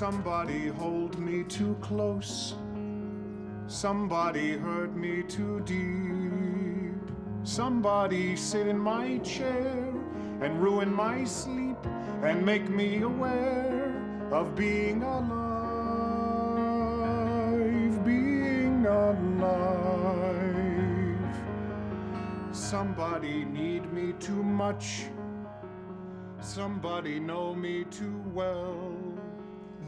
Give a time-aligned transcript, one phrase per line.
[0.00, 2.54] Somebody hold me too close.
[3.66, 6.94] Somebody hurt me too deep.
[7.42, 9.92] Somebody sit in my chair
[10.40, 11.76] and ruin my sleep
[12.22, 13.92] and make me aware
[14.32, 15.34] of being alive,
[18.02, 19.58] being alive.
[22.52, 25.10] Somebody need me too much.
[26.40, 28.89] Somebody know me too well.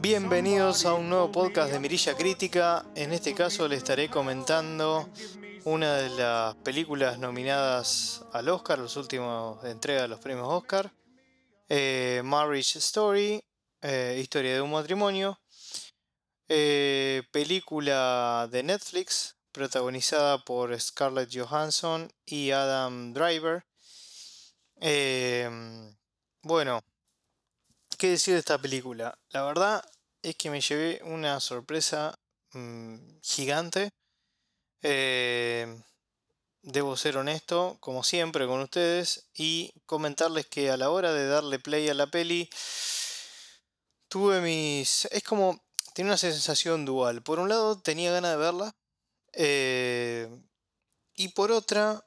[0.03, 2.85] Bienvenidos a un nuevo podcast de Mirilla Crítica.
[2.93, 5.09] En este caso le estaré comentando
[5.63, 10.91] una de las películas nominadas al Oscar, los últimos entrega de los premios Oscar.
[11.69, 13.41] Eh, Marriage Story,
[13.81, 15.39] eh, Historia de un matrimonio.
[16.49, 23.63] Eh, película de Netflix, protagonizada por Scarlett Johansson y Adam Driver.
[26.41, 26.81] bueno,
[27.95, 29.17] ¿qué decir de esta película?
[29.29, 29.83] La verdad
[30.21, 32.17] es que me llevé una sorpresa
[32.53, 33.91] mm, gigante.
[34.81, 35.81] Eh,
[36.61, 41.59] debo ser honesto, como siempre, con ustedes y comentarles que a la hora de darle
[41.59, 42.49] play a la peli,
[44.07, 45.05] tuve mis...
[45.11, 45.61] Es como...
[45.93, 47.21] Tiene una sensación dual.
[47.21, 48.75] Por un lado, tenía ganas de verla.
[49.33, 50.27] Eh,
[51.15, 52.03] y por otra,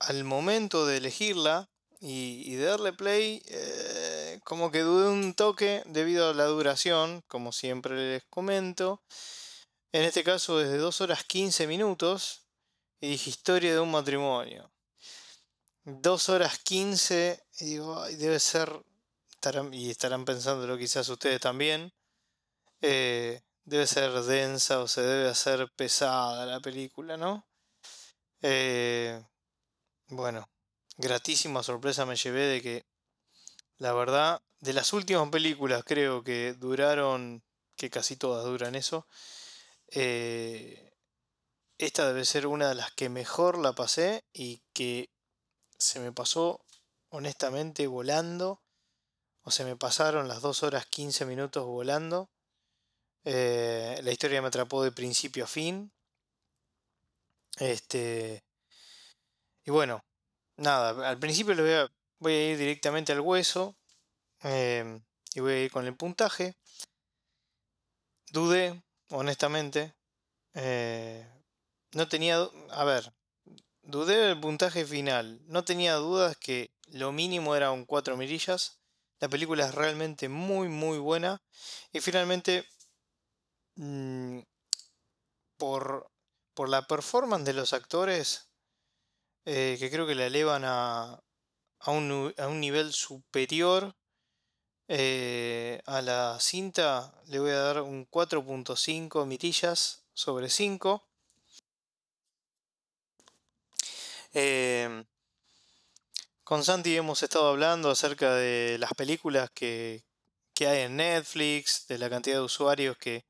[0.00, 6.30] al momento de elegirla y, de darle play, eh, como que dudé un toque debido
[6.30, 9.02] a la duración, como siempre les comento.
[9.92, 12.46] En este caso desde 2 horas 15 minutos
[13.00, 14.70] y dije historia de un matrimonio.
[15.84, 18.82] 2 horas 15 y digo, debe ser,
[19.72, 21.92] y estarán pensándolo quizás ustedes también,
[22.80, 27.46] eh, debe ser densa o se debe hacer pesada la película, ¿no?
[28.42, 29.22] Eh,
[30.08, 30.48] bueno,
[30.96, 32.86] gratísima sorpresa me llevé de que
[33.78, 37.42] la verdad, de las últimas películas creo que duraron,
[37.76, 39.06] que casi todas duran eso,
[39.88, 40.92] eh,
[41.78, 45.10] esta debe ser una de las que mejor la pasé y que
[45.78, 46.64] se me pasó
[47.10, 48.62] honestamente volando,
[49.42, 52.30] o se me pasaron las 2 horas 15 minutos volando.
[53.24, 55.92] Eh, la historia me atrapó de principio a fin.
[57.58, 58.44] Este.
[59.64, 60.04] Y bueno,
[60.56, 63.76] nada, al principio les voy a voy a ir directamente al hueso
[64.40, 65.04] em,
[65.34, 66.56] y voy a ir con el puntaje.
[68.30, 69.94] Dudé, honestamente.
[70.54, 71.26] Eh,
[71.92, 72.48] no tenía...
[72.70, 73.12] A ver,
[73.82, 75.40] dudé del puntaje final.
[75.46, 78.78] No tenía dudas que lo mínimo era un 4 mirillas.
[79.20, 81.42] La película es realmente muy, muy buena.
[81.92, 82.66] Y finalmente,
[83.76, 84.40] mm,
[85.56, 86.10] por,
[86.54, 88.50] por la performance de los actores,
[89.44, 91.22] eh, que creo que la elevan a,
[91.86, 93.94] a un, nivel superior
[94.88, 101.06] eh, a la cinta, le voy a dar un 4.5 mirillas sobre 5.
[104.34, 105.04] Eh,
[106.42, 110.02] con Santi hemos estado hablando acerca de las películas que,
[110.54, 113.24] que, hay en Netflix, de la cantidad de usuarios que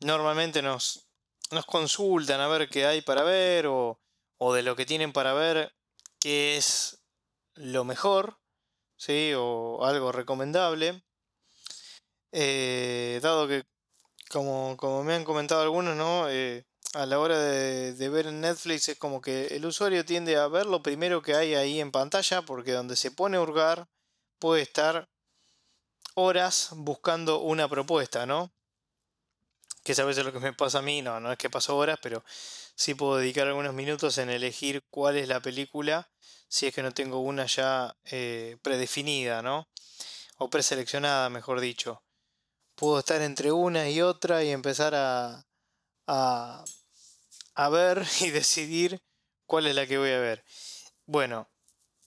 [0.00, 1.06] normalmente nos,
[1.50, 3.98] nos consultan a ver qué hay para ver o,
[4.36, 5.74] o de lo que tienen para ver,
[6.20, 7.03] que es
[7.54, 8.38] lo mejor,
[8.96, 9.32] ¿sí?
[9.36, 11.04] O algo recomendable.
[12.32, 13.64] Eh, dado que,
[14.30, 16.28] como, como, me han comentado algunos, ¿no?
[16.28, 20.46] Eh, a la hora de, ver en Netflix es como que el usuario tiende a
[20.48, 23.88] ver lo primero que hay ahí en pantalla, porque donde se pone a hurgar
[24.38, 25.08] puede estar
[26.14, 28.52] horas buscando una propuesta, ¿no?
[29.82, 31.98] Que a veces lo que me pasa a mí, no, no es que paso horas,
[32.02, 32.24] pero
[32.74, 36.13] sí puedo dedicar algunos minutos en elegir cuál es la película
[36.54, 39.68] si es que no tengo una ya eh, predefinida, ¿no?
[40.38, 42.04] O preseleccionada, mejor dicho.
[42.76, 45.44] Puedo estar entre una y otra y empezar a,
[46.06, 46.64] a,
[47.56, 49.02] a ver y decidir
[49.46, 50.44] cuál es la que voy a ver.
[51.06, 51.50] Bueno,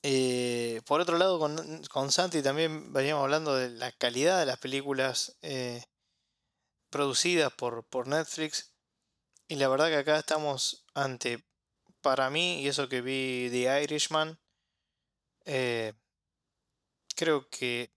[0.01, 4.59] eh, por otro lado, con, con, Santi también veníamos hablando de la calidad de las
[4.59, 5.83] películas eh,
[6.89, 8.71] producidas por, por Netflix.
[9.49, 11.46] Y la verdad que acá estamos ante
[12.01, 14.39] para mí, y eso que vi The Irishman,
[15.45, 15.93] eh,
[17.15, 17.91] creo que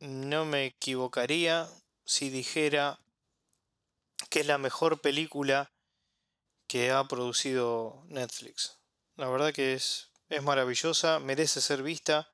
[0.00, 1.68] no me equivocaría
[2.04, 3.00] si dijera
[4.30, 5.72] que es la mejor película
[6.66, 8.78] que ha producido Netflix.
[9.16, 12.30] La verdad que es, es maravillosa, merece ser vista.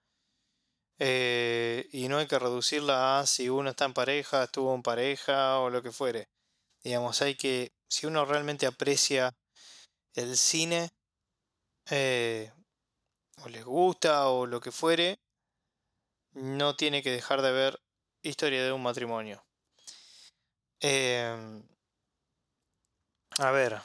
[0.98, 5.58] Eh, y no hay que reducirla a si uno está en pareja, estuvo en pareja
[5.58, 6.28] o lo que fuere.
[6.82, 9.34] Digamos, hay que, si uno realmente aprecia
[10.14, 10.90] el cine,
[11.90, 12.52] eh,
[13.42, 15.18] o les gusta o lo que fuere,
[16.32, 17.80] no tiene que dejar de ver
[18.22, 19.42] Historia de un matrimonio.
[20.80, 21.62] Em,
[23.38, 23.80] a ver,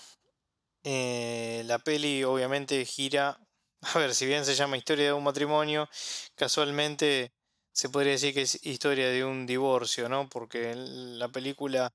[0.84, 3.40] eh, la peli obviamente gira,
[3.82, 5.90] a ver, si bien se llama historia de un matrimonio,
[6.36, 7.32] casualmente
[7.72, 10.28] se podría decir que es historia de un divorcio, ¿no?
[10.30, 11.94] Porque la película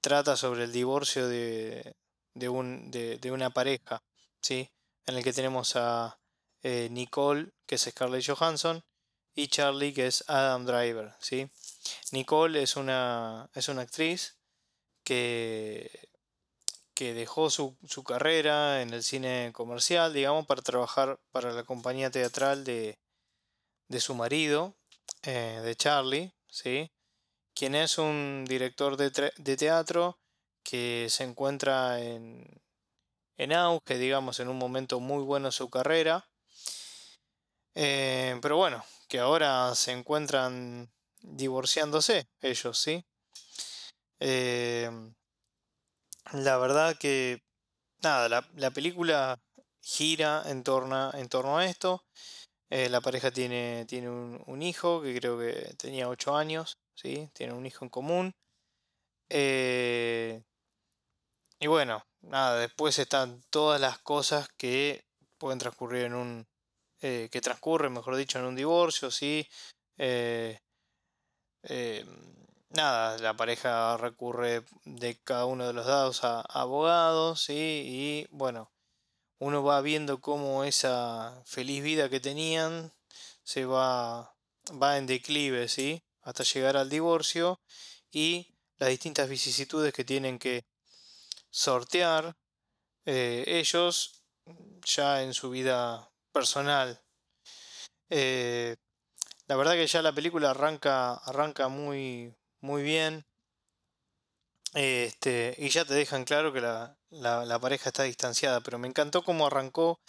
[0.00, 1.96] trata sobre el divorcio de,
[2.38, 4.02] de, un, de, una pareja,
[4.40, 4.70] ¿sí?
[5.06, 6.18] En el que tenemos a
[6.62, 8.84] eh, Nicole, que es Scarlett Johansson,
[9.34, 11.48] y Charlie, que es Adam Driver, ¿sí?
[12.12, 14.36] Nicole es una, es una actriz
[15.04, 16.10] que,
[16.94, 22.64] que dejó su, carrera en el cine comercial, digamos, para trabajar para la compañía teatral
[22.64, 22.98] de,
[23.88, 24.76] de su marido,
[25.22, 26.90] eh, de Charlie, ¿sí?
[27.58, 30.20] quien es un director de, teatro
[30.68, 32.44] que se encuentra en,
[33.38, 36.28] en, auge, digamos, en un momento muy bueno de su carrera.
[37.74, 40.90] Eh, pero bueno, que ahora se encuentran
[41.22, 43.02] divorciándose ellos, ¿sí?
[44.20, 45.14] Em,
[46.32, 47.42] la verdad que,
[48.02, 49.40] nada, la, película
[49.80, 52.04] gira en torno, en torno a esto.
[52.68, 57.30] Eh, la pareja tiene, tiene un, hijo que creo que tenía 8 años, ¿sí?
[57.32, 58.34] Tiene un hijo en común.
[59.30, 60.42] Eh,
[61.60, 65.04] y bueno, nada, después están todas las cosas que
[65.38, 66.46] pueden transcurrir en un...
[67.00, 69.48] Eh, que transcurren, mejor dicho, en un divorcio, ¿sí?
[69.98, 70.58] Eh,
[72.70, 77.82] nada, la pareja recurre de cada uno de los dados a, abogados, ¿sí?
[77.86, 78.70] y bueno,
[79.38, 82.92] uno va viendo cómo esa feliz vida que tenían
[83.42, 84.34] se va,
[84.82, 86.02] va en declive, ¿sí?
[86.22, 87.60] hasta llegar al divorcio
[88.10, 90.64] y las distintas vicisitudes que tienen que
[91.50, 92.36] sortear
[93.04, 94.22] eh, ellos
[94.84, 97.00] ya en su vida personal.
[98.10, 98.76] Eh,
[99.46, 103.24] la verdad que ya la película arranca, arranca muy, muy bien.
[104.74, 109.46] Este, y ya te dejan claro que la, pareja está distanciada, pero me encantó cómo
[109.46, 110.00] arrancó,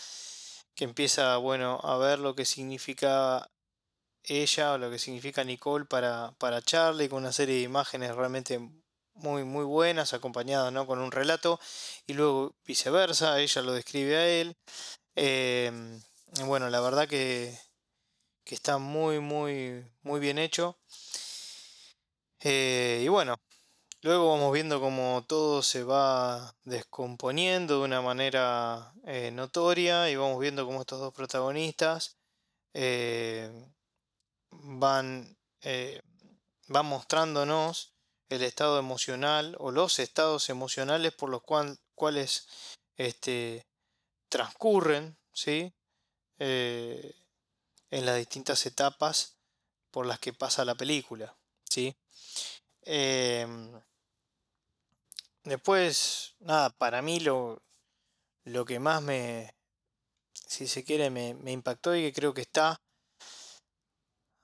[0.75, 3.49] que empieza, bueno, a ver lo que significa
[4.23, 8.59] ella o lo que significa Nicole para, para Charlie, con una serie de imágenes realmente
[9.19, 10.87] muy, muy buenas, acompañadas ¿no?
[10.87, 11.59] con un relato,
[12.07, 14.57] y luego viceversa, ella lo describe a él.
[15.15, 16.01] Em,
[16.45, 17.57] bueno, la verdad que,
[18.43, 20.77] que está muy, muy, muy bien hecho.
[22.41, 23.35] Eh, y bueno,
[24.01, 30.39] luego vamos viendo cómo todo se va descomponiendo de una manera eh, notoria y vamos
[30.39, 32.17] viendo cómo estos dos protagonistas
[32.73, 33.51] eh,
[34.49, 35.37] van,
[36.69, 37.93] van mostrándonos
[38.29, 41.41] el estado emocional o los estados emocionales por los
[41.95, 42.47] cuales
[42.95, 43.65] este,
[44.29, 45.73] transcurren, ¿sí?
[46.37, 49.35] en las distintas etapas
[49.91, 51.35] por las que pasa la película.
[51.69, 51.95] ¿sí?
[52.83, 53.81] Em,
[55.43, 57.61] después, nada, para mí lo,
[58.45, 59.53] lo que más me,
[60.33, 62.79] si se quiere, me impactó y que creo que está...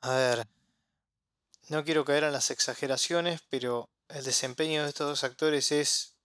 [0.02, 0.48] A ver,
[1.70, 6.16] no quiero caer en las exageraciones, pero el desempeño de estos dos actores es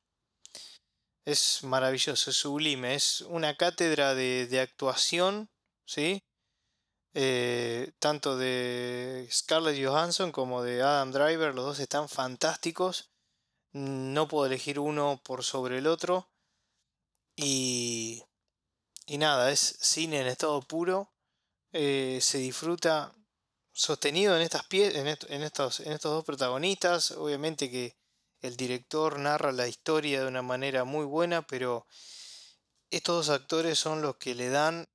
[1.24, 5.50] es maravilloso, es sublime, es una cátedra de, de actuación,
[5.86, 6.22] ¿sí?
[7.12, 13.10] Eh, tanto de Scarlett Johansson como de Adam Driver, los dos están fantásticos.
[13.72, 16.28] No puedo elegir uno por sobre el otro.
[17.36, 18.24] Y,
[19.06, 21.12] y nada, es cine en estado puro.
[21.72, 23.14] Eh, se disfruta
[23.72, 27.12] sostenido en, estas pie en, en, estos, en estos dos protagonistas.
[27.12, 27.96] Obviamente que
[28.40, 31.86] el director narra la historia de una manera muy buena, pero
[32.90, 34.88] estos dos actores son los que le dan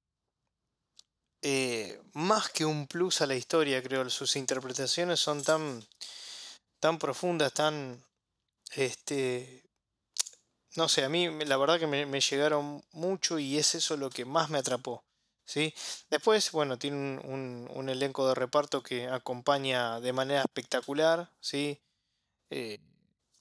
[1.47, 4.09] eh, más que un plus a la historia, creo.
[4.09, 5.85] Sus interpretaciones son tan,
[6.79, 8.03] tan profundas, tan...
[8.71, 9.63] Este,
[10.75, 14.25] no sé, a mí la verdad que me, llegaron mucho y es eso lo que
[14.25, 15.04] más me atrapó.
[15.45, 15.73] ¿Sí?
[16.09, 21.79] Después, bueno, tiene un, elenco de reparto que acompaña de manera espectacular, ¿sí?
[22.49, 22.79] Eh,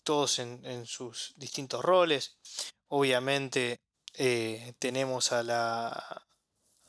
[0.02, 2.36] todos en, sus distintos roles.
[2.88, 3.80] Obviamente
[4.14, 6.26] eh, tenemos a la,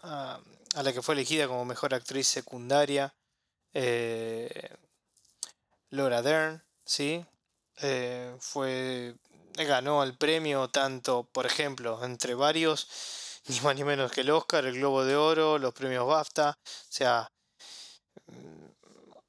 [0.01, 3.15] a la que fue elegida como mejor actriz secundaria,
[3.73, 4.69] eh,
[5.91, 7.25] Laura Dern, ¿sí?
[8.39, 9.15] Fue,
[9.53, 12.87] ganó el premio tanto, por ejemplo, entre varios,
[13.49, 16.87] ni más ni menos que el Oscar, el Globo de Oro, los premios BAFTA, o
[16.89, 17.27] sea,
[18.27, 18.65] mm,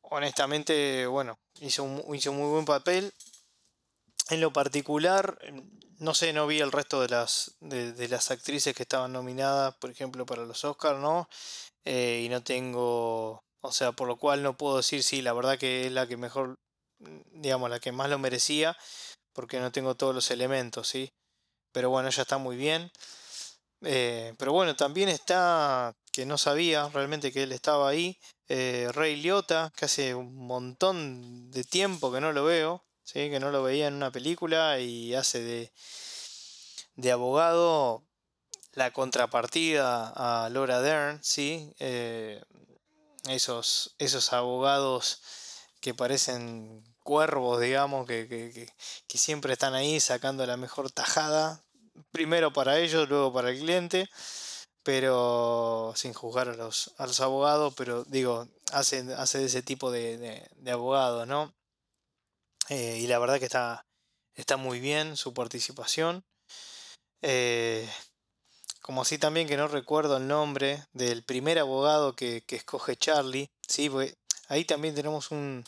[0.02, 3.12] honestamente, bueno, hizo un, hizo muy buen papel.
[4.28, 5.38] En lo particular,
[5.98, 9.90] no sé, no vi el resto de las, de, las actrices que estaban nominadas, por
[9.90, 11.28] ejemplo, para los Oscars, ¿no?
[11.84, 15.58] Eh, y no tengo, o sea, por lo cual no puedo decir si la verdad
[15.58, 16.56] que es la que mejor
[16.98, 18.76] digamos, la que más lo merecía,
[19.32, 21.12] porque no tengo todos los elementos, ¿sí?
[21.72, 22.90] Pero bueno, ella está muy bien.
[23.88, 29.16] Eh, pero bueno, también está, que no sabía realmente que él estaba ahí, eh, Rey
[29.16, 33.30] Liotta, que hace un montón de tiempo que no lo veo, ¿sí?
[33.30, 35.72] que no lo veía en una película y hace de,
[36.96, 38.04] de abogado
[38.72, 41.72] la contrapartida a Laura Dern, ¿sí?
[41.78, 42.42] Eh,
[43.28, 45.22] esos, esos abogados
[45.80, 51.64] que parecen cuervos, digamos, que, que, siempre están ahí sacando la mejor tajada,
[52.10, 54.08] primero para ellos, luego para el cliente,
[54.82, 60.48] pero sin juzgar a los, a los abogados, pero digo, hace, hace ese tipo de,
[60.56, 61.54] de, abogados, ¿no?
[62.68, 63.86] Eh, y la verdad que está,
[64.34, 66.24] está muy bien su participación.
[67.22, 67.88] Eh,
[68.86, 73.50] como así también que no recuerdo el nombre del primer abogado que, escoge Charlie.
[73.66, 73.90] ¿sí?
[74.48, 75.64] ahí también tenemos un...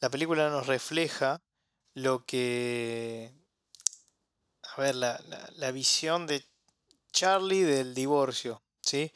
[0.00, 1.40] La película nos refleja
[1.94, 3.32] lo que...
[4.76, 5.20] A ver, la,
[5.56, 6.44] la, visión de
[7.12, 8.60] Charlie del divorcio.
[8.82, 9.12] ¿sí?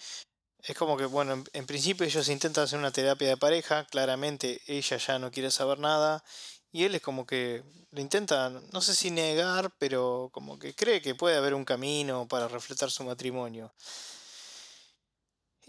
[0.62, 4.96] Es como que, bueno, en, principio ellos intentan hacer una terapia de pareja, claramente ella
[4.98, 6.22] ya no quiere saber nada
[6.70, 11.02] y él es como que lo intenta, no sé si negar, pero como que cree
[11.02, 13.72] que puede haber un camino para reflejar su matrimonio.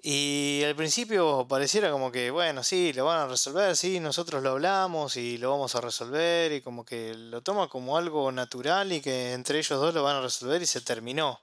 [0.02, 4.52] Y al principio pareciera como que, bueno, sí, lo van a resolver, sí, nosotros lo
[4.52, 9.02] hablamos y lo vamos a resolver y como que lo toma como algo natural y
[9.02, 11.42] que entre ellos dos lo van a resolver y se terminó.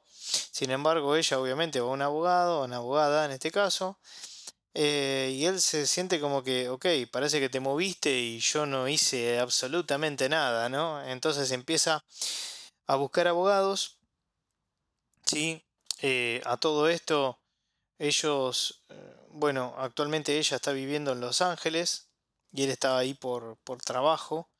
[0.53, 3.99] Sin embargo, ella obviamente va a un abogado, una abogada en este caso,
[4.75, 8.89] eh, y él se siente como que, ok, parece que te moviste y yo no
[8.89, 11.03] hice absolutamente nada, ¿no?
[11.07, 12.05] Entonces empieza
[12.87, 13.99] a buscar abogados,
[15.27, 15.63] ¿sí?
[16.03, 17.39] Eh, a todo esto,
[17.99, 22.09] ellos, eh, bueno, actualmente ella está viviendo en Los Ángeles
[22.53, 24.51] y él estaba ahí por, por trabajo.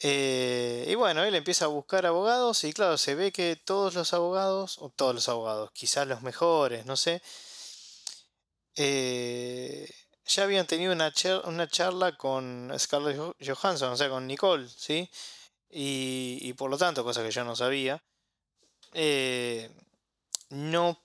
[0.00, 4.78] y bueno, él empieza a buscar abogados y claro, se ve que todos los abogados,
[4.78, 7.20] o todos los abogados, quizás los mejores, no sé,
[8.80, 9.90] eh,
[10.24, 15.10] ya habían tenido una, charla con Scarlett Johansson, o sea, con Nicole, ¿sí?
[15.68, 18.00] Y, por lo tanto, cosa que yo no sabía,
[18.92, 19.68] eh,
[20.50, 21.02] no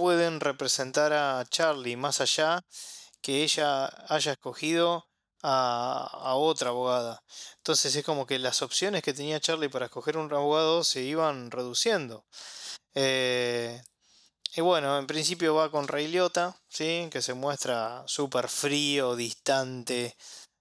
[0.00, 2.64] pueden representar a Charlie más allá
[3.20, 5.06] que ella haya escogido
[5.42, 7.22] a, otra abogada.
[7.58, 11.50] Entonces es como que las opciones que tenía Charlie para escoger un abogado se iban
[11.50, 12.24] reduciendo.
[12.94, 13.82] Eh,
[14.56, 17.08] y bueno, en principio va con Ray Liotta, ¿sí?
[17.12, 20.16] que se muestra súper frío, distante,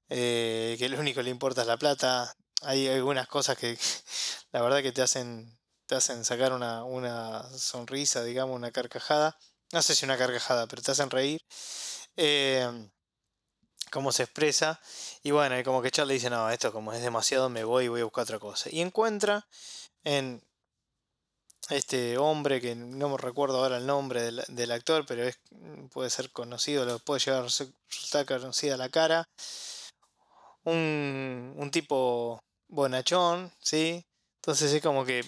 [0.09, 2.35] eh, que lo único que le importa es la plata.
[2.63, 3.77] Hay algunas cosas que
[4.51, 5.57] la verdad que te hacen,
[5.89, 9.35] te hacen sacar una, una sonrisa, digamos, una carcajada.
[9.73, 11.41] No sé si una carcajada, pero te hacen reír.
[12.15, 12.69] Eh,
[13.91, 14.79] cómo se expresa.
[15.23, 17.87] Y bueno, y como que Charlie dice, no, esto como es demasiado, me voy y
[17.87, 18.69] voy a buscar otra cosa.
[18.71, 19.47] Y encuentra
[20.03, 20.43] en
[21.69, 25.39] este hombre que no me recuerdo ahora el nombre del, actor, pero es,
[25.91, 29.27] puede ser conocido, lo puede llegar a resultar conocida la cara.
[30.65, 34.05] Un, un tipo bonachón, ¿sí?
[34.35, 35.23] Entonces es como que,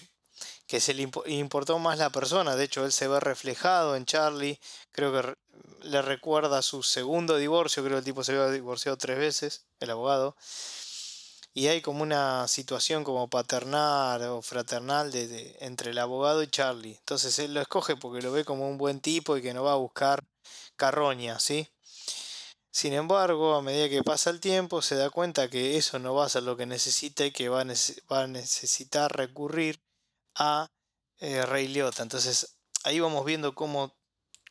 [0.72, 4.58] que se le importó más la persona, de hecho él se ve reflejado en Charlie,
[4.90, 5.34] creo que
[5.82, 9.90] le recuerda su segundo divorcio, creo que el tipo se había divorciado tres veces, el
[9.90, 10.34] abogado
[11.52, 16.96] y hay como una situación como paternal o fraternal de, entre el abogado y Charlie.
[17.00, 19.72] Entonces él lo escoge porque lo ve como un buen tipo y que no va
[19.72, 20.24] a buscar
[20.76, 21.68] carroña, ¿sí?
[22.70, 26.24] Sin embargo, a medida que pasa el tiempo, se da cuenta que eso no va
[26.24, 27.62] a ser lo que necesita y que va
[28.10, 29.78] va a necesitar recurrir
[30.34, 30.70] a
[31.18, 32.02] eh, Rey Liotta.
[32.02, 33.96] Entonces ahí vamos viendo cómo,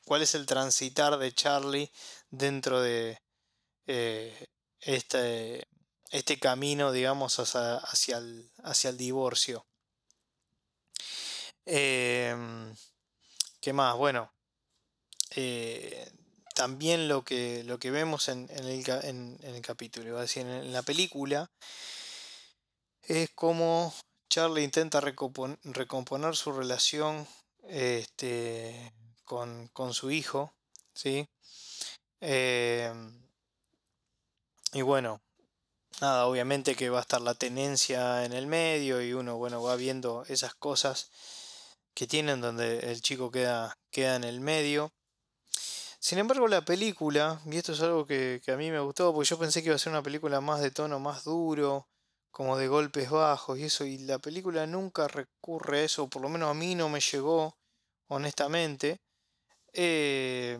[0.05, 1.91] cuál es el transitar de Charlie
[2.29, 3.21] dentro de
[3.87, 4.47] eh,
[4.79, 5.67] este,
[6.09, 9.65] este camino, digamos, hacia, hacia, el, hacia el, divorcio.
[11.65, 12.75] Em,
[13.59, 13.95] ¿Qué más?
[13.95, 14.33] Bueno,
[15.35, 16.11] eh,
[16.55, 20.81] también lo que, lo que vemos en, el, en, el, capítulo, a decir, en, la
[20.81, 21.51] película,
[23.03, 23.93] es como
[24.31, 27.27] Charlie intenta recomponer su relación
[27.67, 28.93] este,
[29.25, 30.53] con, su hijo,
[30.93, 31.27] ¿sí?
[32.21, 33.27] Em,
[34.71, 35.21] y bueno,
[35.99, 39.75] nada, obviamente que va a estar la tenencia en el medio y uno, bueno, va
[39.75, 41.11] viendo esas cosas
[41.93, 44.93] que tienen donde el chico queda, queda en el medio.
[45.99, 49.37] Sin embargo, la película, y esto es algo que, a mí me gustó, porque yo
[49.37, 51.89] pensé que iba a ser una película más de tono más duro,
[52.31, 56.29] como de golpes bajos y eso, y la película nunca recurre a eso, por lo
[56.29, 57.57] menos a mí no me llegó,
[58.07, 59.01] honestamente.
[59.73, 60.59] Eh,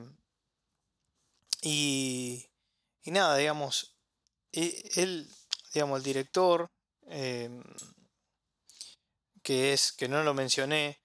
[1.62, 2.50] y,
[3.04, 3.96] y nada, digamos,
[4.52, 5.30] él,
[5.74, 6.70] digamos, el director,
[7.08, 7.64] em,
[9.44, 11.02] que es, que no lo mencioné,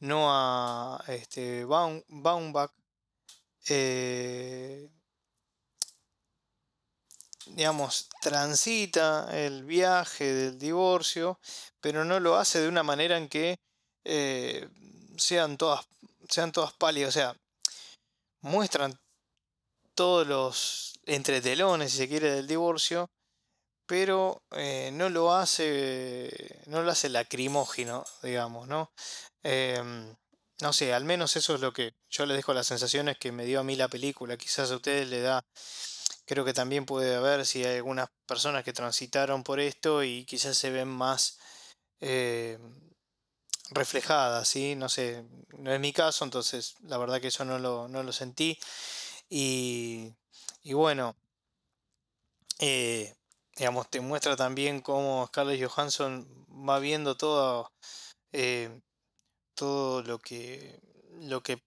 [0.00, 2.72] Noah este, Baumbach,
[3.68, 4.88] eh,
[7.46, 11.38] digamos, transita el viaje del divorcio,
[11.80, 13.58] pero no lo hace de una manera en que
[14.04, 14.68] eh,
[15.16, 15.86] sean todas
[16.28, 17.36] sean todas pálidas, o sea,
[18.40, 18.98] muestran
[19.94, 23.10] todos los entretelones, si se quiere, del divorcio,
[23.86, 28.90] pero eh, no lo hace, no lo hace lacrimógeno, digamos, ¿no?
[29.42, 30.14] Em,
[30.60, 33.44] no sé, al menos eso es lo que yo le dejo las sensaciones que me
[33.44, 34.36] dio a mí la película.
[34.36, 35.44] Quizás a ustedes le da,
[36.24, 40.56] creo que también puede haber si hay algunas personas que transitaron por esto y quizás
[40.56, 41.38] se ven más
[42.00, 42.58] eh,
[43.70, 44.74] reflejadas, ¿sí?
[44.76, 45.24] No sé,
[45.58, 48.58] no es mi caso, entonces la verdad que eso no lo, no lo sentí.
[49.28, 50.12] Y,
[50.62, 51.16] y bueno,
[52.58, 53.14] eh,
[53.56, 56.26] digamos, te muestra también cómo Scarlett Johansson
[56.68, 57.72] va viendo todo,
[58.32, 58.80] eh,
[59.54, 60.80] todo lo que,
[61.20, 61.62] lo que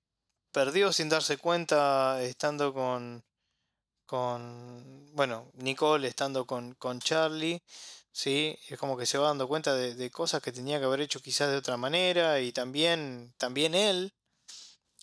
[0.52, 3.24] perdió sin darse cuenta estando con,
[4.06, 7.62] con bueno, Nicole estando con, con Charlie,
[8.12, 8.58] ¿sí?
[8.70, 11.22] Es como que se va dando cuenta de, de, cosas que tenía que haber hecho
[11.22, 14.14] quizás de otra manera y también, también él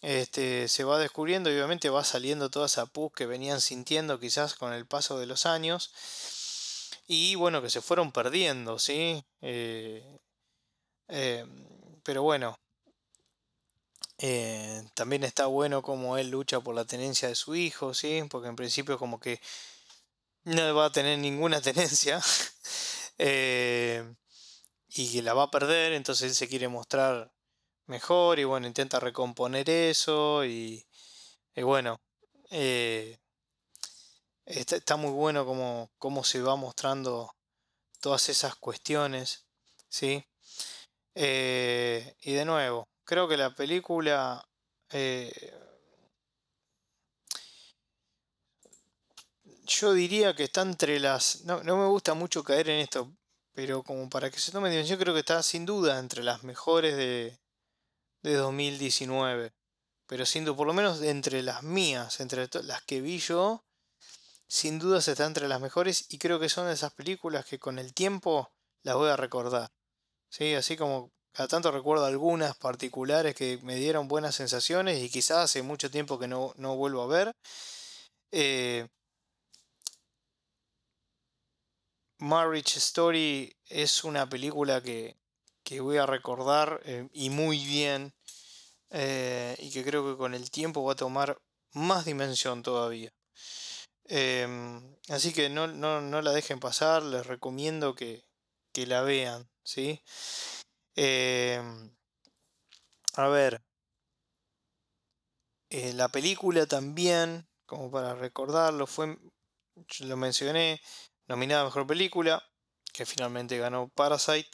[0.03, 4.55] este, se va descubriendo y obviamente va saliendo toda esa pus que venían sintiendo quizás
[4.55, 5.93] con el paso de los años
[7.07, 9.25] y bueno, que se fueron perdiendo, ¿sí?
[9.41, 10.19] Eh,
[11.09, 11.47] eh,
[12.03, 12.59] pero bueno,
[14.23, 18.23] eh, también está bueno como él lucha por la tenencia de su hijo, ¿sí?
[18.31, 19.41] Porque en principio como que
[20.45, 22.21] no va a tener ninguna tenencia
[24.95, 27.33] y que la va a perder, entonces él se quiere mostrar
[27.87, 30.87] mejor y bueno, intenta recomponer eso y,
[31.57, 32.01] bueno,
[32.51, 33.18] eh,
[34.47, 37.35] está, muy bueno como, cómo se va mostrando
[38.01, 39.47] todas esas cuestiones,
[39.88, 40.25] ¿sí?
[41.14, 44.47] Eh, y de nuevo, creo que la película...
[44.91, 45.59] Eh,
[49.65, 51.45] yo diría que está entre las...
[51.45, 53.12] No, no me gusta mucho caer en esto,
[53.53, 56.97] pero como para que se tome dimensión, creo que está sin duda entre las mejores
[56.97, 57.38] de,
[58.23, 59.53] de 2019.
[60.07, 63.65] Pero siendo por lo menos entre las mías, entre las que vi yo,
[64.47, 67.95] sin duda está entre las mejores y creo que son esas películas que con el
[67.95, 69.73] tiempo las voy a recordar.
[70.29, 70.55] ¿Sí?
[70.55, 75.62] Así como cada tanto recuerdo algunas particulares que me dieron buenas sensaciones y quizás hace
[75.62, 77.33] mucho tiempo que no, vuelvo a ver.
[78.31, 78.88] Eh,
[82.18, 85.16] Marriage Story es una película que,
[85.64, 88.14] que voy a recordar eh, y muy bien
[88.90, 91.40] eh, y que creo que con el tiempo va a tomar
[91.73, 93.12] más dimensión todavía.
[94.05, 98.25] Em, así que no, la dejen pasar, les recomiendo que,
[98.75, 99.49] la vean.
[99.64, 100.03] ¿sí?
[100.96, 101.90] Em,
[103.14, 103.62] a ver,
[105.70, 109.16] eh, la película también, como para recordarlo, fue,
[110.00, 110.81] lo mencioné,
[111.28, 112.42] nominada a Mejor Película,
[112.92, 114.50] que finalmente ganó Parasite.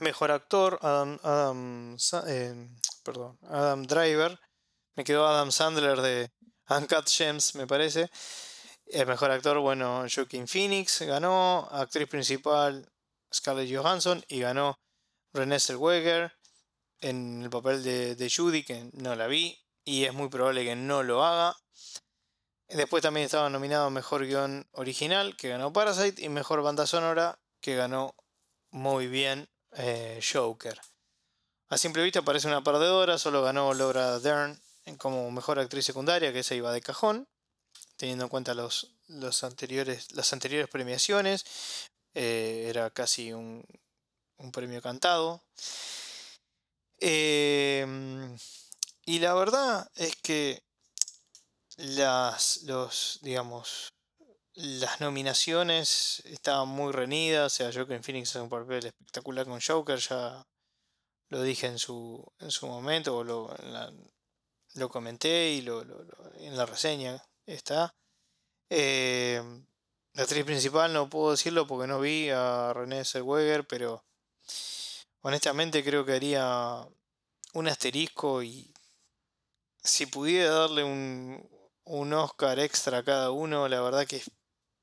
[0.00, 2.68] Mejor actor, Adam, Adam, eh,
[3.04, 4.40] perdón, Adam Driver.
[4.96, 6.30] Me quedó Adam Sandler de
[6.68, 8.10] Uncut Gems, me parece.
[8.86, 11.68] El mejor actor, bueno, Joaquin Phoenix ganó.
[11.70, 12.88] Actriz principal,
[13.32, 14.24] Scarlett Johansson.
[14.28, 14.78] Y ganó
[15.34, 16.32] Renée Zellweger
[17.00, 19.60] en el papel de, Judy, que no la vi.
[19.84, 21.56] Y es muy probable que no lo haga.
[22.68, 26.22] Después también estaba nominado Mejor Guión Original, que ganó Parasite.
[26.22, 28.14] Y Mejor Banda Sonora, que ganó
[28.70, 30.80] muy bien eh, Joker.
[31.68, 34.58] A simple vista parece una perdedora, solo ganó Laura Dern
[34.98, 37.26] como mejor actriz secundaria, que esa iba de cajón,
[37.96, 41.44] teniendo en cuenta los, los anteriores, las anteriores premiaciones.
[42.14, 43.64] Eh, era casi un,
[44.52, 45.42] premio cantado.
[46.98, 48.36] Em,
[49.04, 50.62] y la verdad es que
[51.76, 53.92] las, los, digamos,
[54.54, 57.52] las nominaciones estaban muy reñidas.
[57.52, 59.98] O sea, Joker Phoenix hace un papel espectacular con Joker.
[59.98, 60.46] Ya
[61.28, 63.54] lo dije en su, en su momento, o lo,
[64.74, 65.82] lo comenté y lo,
[66.38, 67.94] en la reseña está.
[68.70, 69.42] Eh,
[70.14, 74.04] la actriz principal no puedo decirlo porque no vi a René Zellweger, pero
[75.20, 76.86] honestamente creo que haría
[77.54, 78.72] un asterisco y
[79.82, 81.48] si pudiera darle un,
[81.84, 84.22] un Oscar extra a cada uno, la verdad que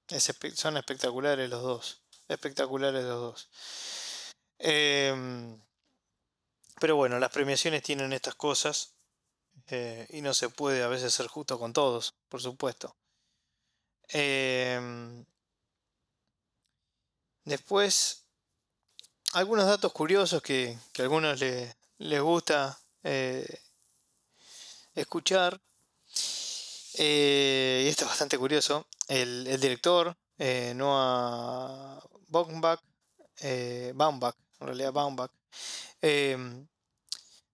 [0.07, 2.01] es son espectaculares los dos.
[2.27, 3.49] Espectaculares los dos.
[4.59, 5.59] Em,
[6.79, 8.95] pero bueno, las premiaciones tienen estas cosas.
[9.67, 12.95] Eh, y no se puede a veces ser justo con todos, por supuesto.
[14.09, 15.25] Em,
[17.45, 18.20] después,
[19.33, 23.59] algunos datos curiosos que, a algunos les gusta eh,
[24.95, 25.59] escuchar.
[26.97, 28.87] Eh, y esto es bastante curioso.
[29.07, 32.81] El, director, eh, Noah Baumbach,
[33.93, 35.31] Baumbach, en realidad Baumbach,
[36.01, 36.67] em,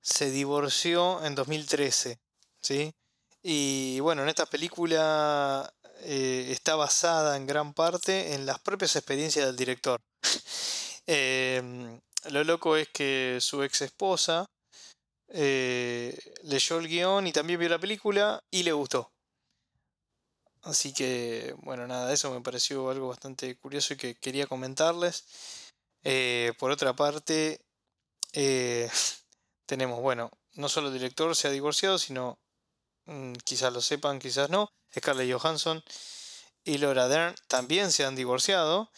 [0.02, 2.20] se divorció en 2013.
[2.62, 2.94] ¿sí?
[3.44, 5.72] Y bueno, en esta película
[6.04, 10.02] está basada en gran parte en las propias experiencias del director.
[11.08, 14.46] Em, lo loco es que su ex esposa
[15.30, 19.12] leyó el guion y también vio la película y le gustó.
[20.68, 25.24] Así que, bueno, nada, eso me pareció algo bastante curioso y que quería comentarles.
[26.04, 27.62] Eh, por otra parte,
[28.34, 28.90] eh,
[29.66, 32.38] tenemos, bueno, no solo el director se ha divorciado, sino,
[33.06, 35.82] mm, quizás lo sepan, quizás no, Scarlett Johansson
[36.66, 38.92] y Laura Dern también se han divorciado.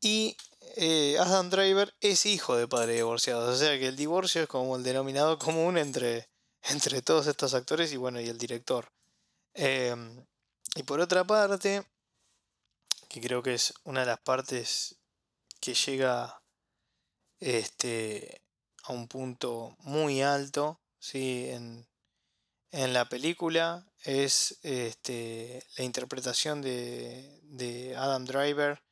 [0.00, 0.36] Y
[0.76, 3.54] eh, Adam Driver es hijo de padre divorciados.
[3.54, 6.28] O sea que el divorcio es como el denominador común entre,
[6.62, 8.92] entre todos estos actores y bueno, y el director.
[9.54, 10.24] Em,
[10.74, 11.86] y por otra parte,
[13.08, 14.96] que creo que es una de las partes
[15.60, 16.42] que llega
[17.40, 18.42] este,
[18.84, 21.48] a un punto muy alto ¿sí?
[21.50, 21.86] en,
[22.72, 28.82] la película, es este, la interpretación de, Adam Driver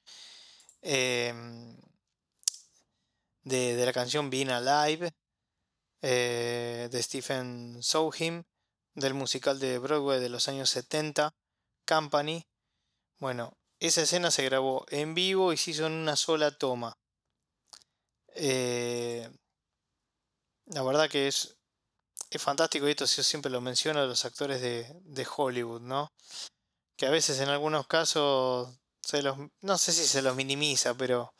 [0.82, 1.76] em,
[3.42, 5.12] de, la canción Being Alive
[6.02, 8.44] eh, de Stephen Sondheim
[8.94, 11.34] del musical de Broadway de los años 70
[11.86, 12.46] Company.
[13.18, 16.96] Bueno, esa escena se grabó en vivo y se hizo en una sola toma.
[18.34, 19.28] Eh,
[20.66, 21.56] la verdad que es,
[22.30, 26.12] es fantástico y esto yo siempre lo menciono a los actores de, Hollywood, ¿no?
[26.96, 31.34] Que a veces en algunos casos se los, no sé si se los minimiza, pero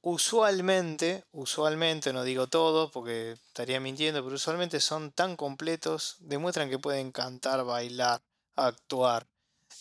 [0.00, 6.78] usualmente, usualmente, no digo todo porque estaría mintiendo, pero usualmente son tan completos, demuestran que
[6.78, 8.22] pueden cantar, bailar,
[8.54, 9.26] actuar.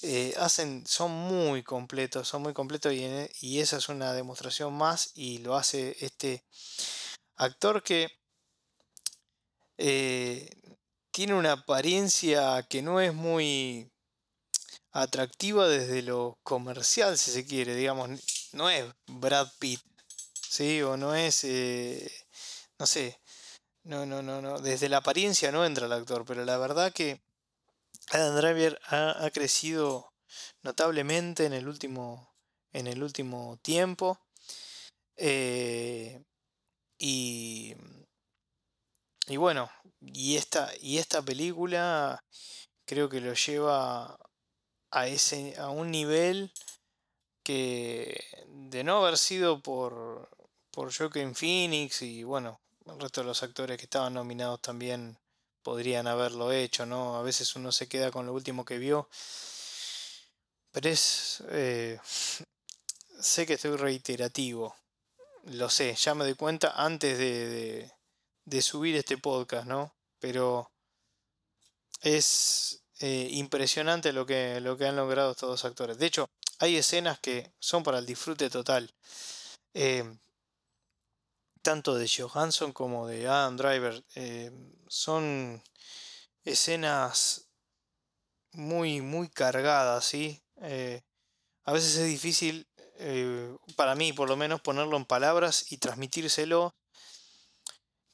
[0.01, 3.05] Eh, hacen, son muy completos, son muy completos y,
[3.41, 6.43] y, esa es una demostración más y lo hace este
[7.37, 8.09] actor que
[9.77, 10.49] eh,
[11.11, 13.91] tiene una apariencia que no es muy
[14.95, 18.09] atractiva desde lo comercial, si se quiere, digamos,
[18.53, 19.81] no es Brad Pitt,
[20.49, 20.81] ¿sí?
[20.83, 22.09] O no es, eh,
[22.79, 23.19] no sé,
[23.83, 27.21] no, no, no, no, desde la apariencia no entra el actor, pero la verdad que
[28.11, 30.13] Adam Driver ha, crecido
[30.63, 32.33] notablemente en el último,
[32.71, 34.17] en el último tiempo.
[35.17, 36.23] Eh,
[36.97, 37.75] y,
[39.27, 42.23] y bueno, y esta, y esta película
[42.85, 44.17] creo que lo lleva
[44.95, 46.51] a, ese, a un nivel
[47.43, 50.29] que de no haber sido por,
[50.71, 55.17] por Joaquin Phoenix y bueno, el resto de los actores que estaban nominados también
[55.61, 57.17] podrían haberlo hecho, ¿no?
[57.17, 59.09] A veces uno se queda con lo último que vio.
[60.71, 61.43] Pero es...
[61.49, 61.99] Eh,
[63.19, 64.75] sé que estoy reiterativo.
[65.43, 67.91] Lo sé, ya me doy cuenta antes de,
[68.45, 69.93] de, subir este podcast, ¿no?
[70.19, 70.71] Pero
[72.01, 75.97] es eh, impresionante lo que, lo que han logrado estos dos actores.
[75.97, 76.29] De hecho,
[76.59, 78.93] hay escenas que son para el disfrute total.
[79.73, 80.17] Eh,
[81.61, 84.51] tanto de Johansson como de Adam Driver, eh,
[84.87, 85.61] son
[86.45, 87.49] escenas
[88.53, 90.41] muy, muy cargadas, ¿sí?
[91.65, 92.67] A veces es difícil,
[93.75, 96.75] para mí por lo menos, ponerlo en palabras y transmitírselo.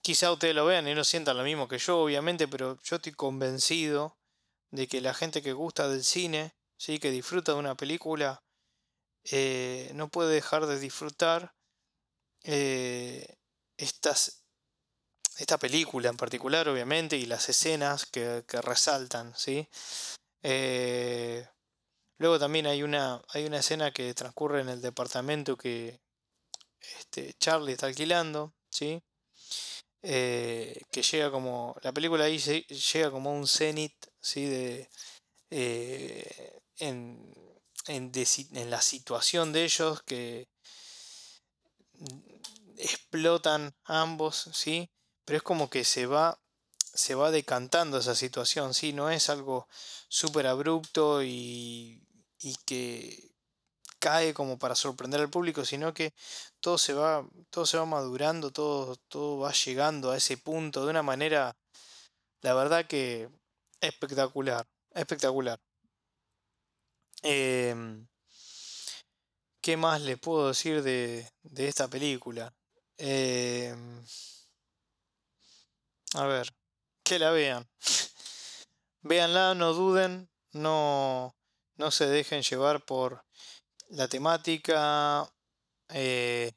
[0.02, 3.12] Quizá ustedes lo vean y no sientan lo mismo que yo, obviamente, pero yo estoy
[3.12, 4.18] convencido
[4.72, 7.00] de que la gente que gusta del cine, ¿sí?
[7.00, 8.44] que disfruta de una película,
[9.94, 11.54] no puede dejar de disfrutar
[13.78, 14.42] estas,
[15.38, 19.68] esta película en particular, obviamente, y las escenas que, resaltan, ¿sí?
[20.44, 21.48] Eh,
[22.18, 26.00] luego también hay una, hay una escena que transcurre en el departamento que
[27.00, 29.02] este, Charlie está alquilando, ¿sí?
[30.04, 34.46] Eh, que llega como, la película ahí llega como un cenit, ¿sí?
[34.46, 34.90] De,
[35.52, 37.34] eh, en,
[37.88, 40.48] en, en la situación de ellos que
[42.78, 44.90] explotan ambos, ¿sí?
[45.26, 46.40] Pero es como que se va,
[46.78, 48.94] se va decantando esa situación, ¿sí?
[48.94, 49.68] No es algo
[50.10, 52.04] súper abrupto y,
[52.40, 53.32] y que
[54.00, 56.14] cae como para sorprender al público, sino que
[56.62, 60.92] todo se va, todo se va madurando, todo, todo va llegando a ese punto de
[60.92, 61.56] una manera,
[62.42, 63.30] la verdad que
[63.82, 65.60] espectacular, espectacular.
[67.24, 68.08] Em,
[69.60, 72.54] ¿Qué más les puedo decir de, de esta película?
[72.98, 73.76] Eh,
[76.14, 76.54] a ver,
[77.04, 77.68] que la vean.
[79.02, 81.36] Véanla, no duden, no,
[81.76, 83.26] no se dejen llevar por
[83.90, 85.32] la temática,
[85.90, 86.54] eh,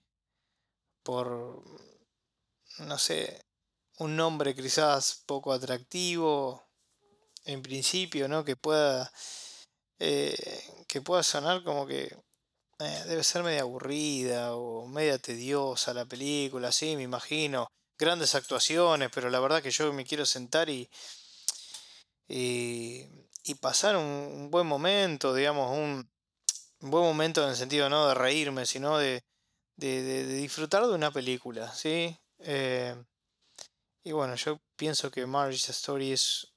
[1.02, 1.62] por,
[2.78, 3.44] no sé,
[3.98, 6.64] un nombre quizás poco atractivo
[7.44, 8.44] en principio, ¿no?
[8.44, 9.12] Que pueda,
[9.98, 12.16] eh, que pueda sonar como que
[12.80, 17.68] eh, debe ser media aburrida o media tediosa la película, sí, me imagino.
[17.98, 20.90] Grandes actuaciones, pero la verdad que yo me quiero sentar y,
[22.28, 23.06] y,
[23.60, 26.10] pasar un, buen momento, digamos, un,
[26.80, 29.22] buen momento en el sentido no de reírme, sino de,
[29.76, 32.18] de, disfrutar de una película, ¿sí?
[32.40, 32.96] Eh,
[34.02, 36.53] y bueno, yo pienso que Marriage Story es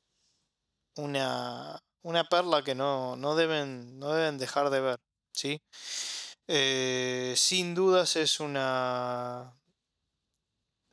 [0.98, 5.00] una, una perla que no, no, deben, no deben dejar de ver,
[5.34, 5.62] ¿sí?
[6.48, 9.58] Eh, sin dudas es una,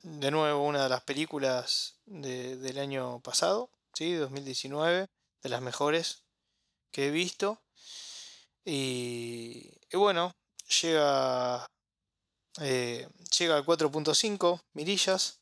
[0.03, 4.13] de nuevo, una de las películas del año pasado, ¿sí?
[4.15, 5.07] 2019,
[5.43, 6.25] de las mejores
[6.91, 7.61] que he visto.
[8.65, 10.35] Y, bueno,
[10.81, 11.67] llega,
[12.61, 15.41] eh, llega al 4.5 mirillas.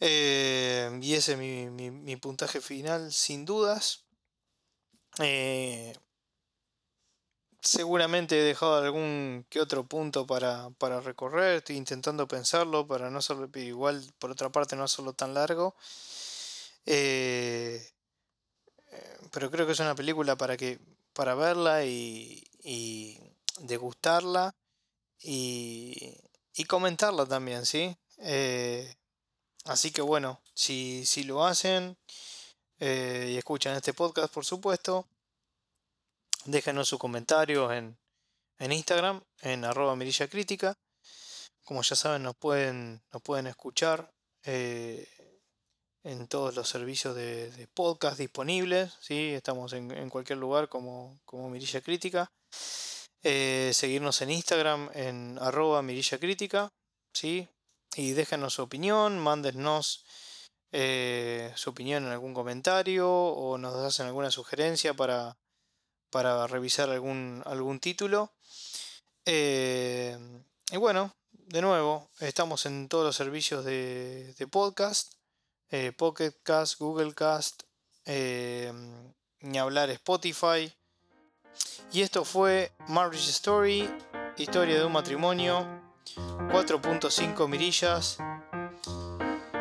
[0.00, 4.04] Eh, y ese es mi, puntaje final, sin dudas.
[5.18, 5.94] Eh,
[7.60, 11.56] seguramente he dejado algún que otro punto para, recorrer.
[11.56, 15.74] Estoy intentando pensarlo para no ser igual, por otra parte, no hacerlo tan largo.
[16.86, 17.90] Eh,
[19.32, 20.78] pero creo que es una película para que
[21.12, 23.18] para verla y, y
[23.60, 24.54] degustarla
[25.20, 26.14] y,
[26.54, 27.96] y comentarla también, ¿sí?
[29.64, 31.96] Así que bueno, si, si lo hacen
[32.80, 35.06] eh, y escuchan este podcast, por supuesto,
[36.44, 37.96] déjenos sus comentarios en,
[38.58, 40.28] en Instagram, en arroba mirilla.
[41.64, 44.12] Como ya saben, nos pueden, nos pueden escuchar
[44.44, 45.08] eh,
[46.02, 48.92] en todos los servicios de, podcast disponibles.
[49.00, 49.32] ¿sí?
[49.32, 52.30] Estamos en, cualquier lugar como, como Mirilla Crítica.
[53.22, 56.18] Eh, seguirnos en Instagram en arroba mirilla.
[57.14, 57.48] ¿sí?
[57.96, 60.04] Y déjenos su opinión, mándenos
[60.72, 65.36] eh, su opinión en algún comentario o nos hacen alguna sugerencia para,
[66.10, 68.32] para revisar algún, algún título.
[69.24, 70.18] Eh,
[70.72, 75.14] y bueno, de nuevo, estamos en todos los servicios de, podcast,
[75.70, 76.34] eh, Pocket
[76.78, 77.62] Google Cast,
[78.06, 80.72] ni hablar Spotify.
[81.92, 83.88] Y esto fue Marriage Story,
[84.36, 85.83] historia de un matrimonio
[86.16, 88.18] 4.5 mirillas.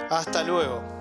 [0.10, 0.93] Hasta luego.